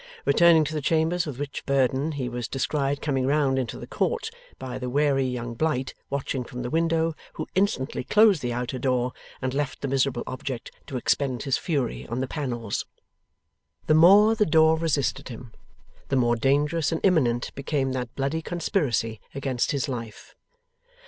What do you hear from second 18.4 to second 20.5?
conspiracy against his life.